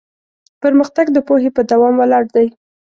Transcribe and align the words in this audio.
پرمختګ 0.61 1.05
د 1.13 1.17
پوهې 1.27 1.49
په 1.55 1.61
دوام 1.71 1.93
ولاړ 1.97 2.23
دی. 2.35 2.47